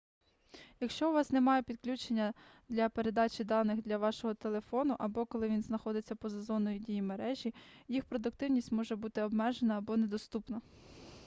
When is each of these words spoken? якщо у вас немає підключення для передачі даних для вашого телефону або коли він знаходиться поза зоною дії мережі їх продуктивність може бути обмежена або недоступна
якщо 0.79 1.09
у 1.09 1.13
вас 1.13 1.29
немає 1.31 1.61
підключення 1.63 2.33
для 2.69 2.89
передачі 2.89 3.43
даних 3.43 3.81
для 3.81 3.97
вашого 3.97 4.33
телефону 4.33 4.95
або 4.99 5.25
коли 5.25 5.47
він 5.49 5.61
знаходиться 5.61 6.15
поза 6.15 6.41
зоною 6.41 6.79
дії 6.79 7.01
мережі 7.01 7.53
їх 7.87 8.05
продуктивність 8.05 8.71
може 8.71 8.95
бути 8.95 9.21
обмежена 9.21 9.77
або 9.77 9.97
недоступна 9.97 10.61